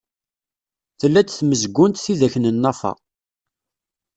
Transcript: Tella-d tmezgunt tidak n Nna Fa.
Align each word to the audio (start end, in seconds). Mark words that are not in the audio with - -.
Tella-d 0.99 1.29
tmezgunt 1.31 2.03
tidak 2.03 2.35
n 2.37 2.45
Nna 2.55 2.71
Fa. 2.79 2.91